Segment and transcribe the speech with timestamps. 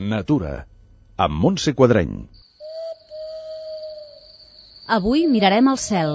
[0.00, 0.64] Natura,
[1.20, 2.12] amb Montse Quadreny.
[4.96, 6.12] Avui mirarem el cel.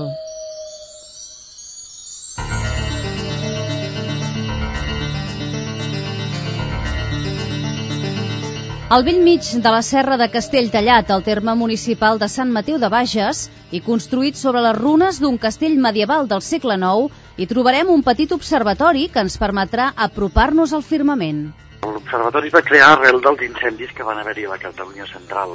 [8.90, 12.90] Al vell mig de la serra de Castelltallat, al terme municipal de Sant Mateu de
[12.90, 18.02] Bages, i construït sobre les runes d'un castell medieval del segle IX, hi trobarem un
[18.10, 21.46] petit observatori que ens permetrà apropar-nos al firmament.
[21.86, 25.52] L'observatori es va crear arrel dels incendis que van haver-hi a la Catalunya central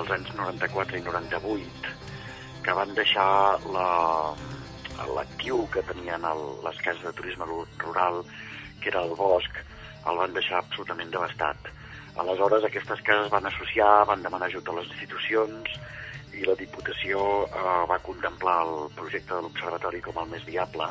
[0.00, 1.92] als anys 94 i 98,
[2.64, 3.28] que van deixar
[5.16, 7.48] l'actiu que tenien el, les cases de turisme
[7.84, 8.22] rural,
[8.80, 9.60] que era el bosc,
[10.08, 11.68] el van deixar absolutament devastat.
[12.24, 15.76] Aleshores, aquestes cases van associar, van demanar ajut a les institucions
[16.34, 20.88] i la Diputació eh, va contemplar el projecte de l'Observatori com el més viable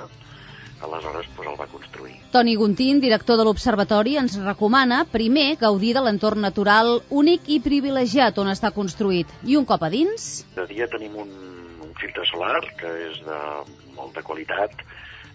[0.83, 2.15] aleshores pues, el va construir.
[2.33, 8.37] Toni Guntín, director de l'Observatori, ens recomana primer gaudir de l'entorn natural únic i privilegiat
[8.43, 9.31] on està construït.
[9.47, 10.43] I un cop a dins...
[10.57, 11.31] De dia tenim un,
[11.85, 13.39] un filtre solar que és de
[13.95, 14.83] molta qualitat,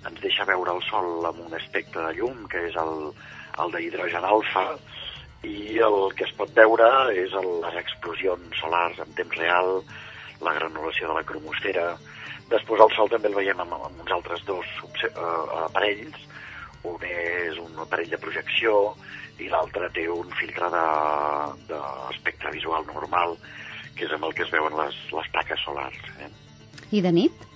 [0.07, 3.11] ens deixa veure el sol amb un aspecte de llum, que és el,
[3.63, 4.67] el d'hidrogen alfa,
[5.47, 9.83] i el que es pot veure és el, les explosions solars en temps real,
[10.43, 11.93] la granulació de la cromosfera.
[12.49, 16.17] Després el sol també el veiem amb, amb uns altres dos uh, aparells,
[16.89, 18.95] un és un aparell de projecció
[19.43, 23.37] i l'altre té un filtre d'espectre de, visual normal,
[23.95, 26.01] que és amb el que es veuen les, les taques solars.
[26.25, 26.31] Eh?
[26.99, 27.47] I de nit?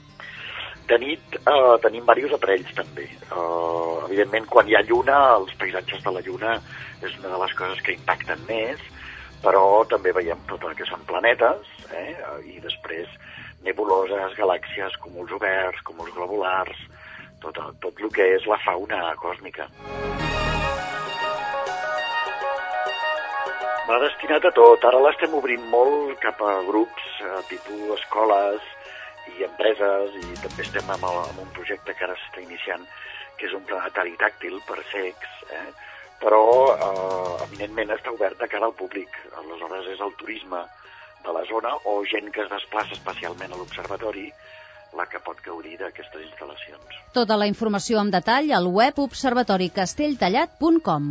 [0.90, 3.08] De nit eh, tenim diversos aparells també.
[3.08, 6.56] Eh, evidentment, quan hi ha lluna, els paisatges de la lluna
[7.02, 8.82] és una de les coses que impacten més,
[9.42, 12.12] però també veiem tot el que són planetes, eh?
[12.46, 13.10] i després
[13.66, 16.78] nebuloses, galàxies, cúmuls oberts, cúmuls globulars,
[17.42, 19.68] tot, tot el que és la fauna còsmica.
[23.88, 24.84] Va destinat a tot.
[24.88, 28.68] Ara l'estem obrint molt cap a grups, eh, tipus escoles
[29.36, 32.86] i empreses, i també estem amb, el, amb un projecte que ara s'està iniciant,
[33.38, 35.66] que és un planetari tàctil per secs, eh?
[36.22, 39.18] però eh, evidentment està obert a cara al públic.
[39.42, 40.62] Aleshores és el turisme
[41.26, 44.26] de la zona o gent que es desplaça especialment a l'observatori
[44.98, 46.84] la que pot gaudir d'aquestes instal·lacions.
[47.16, 51.04] Tota la informació en detall al web observatoricastelltallat.com.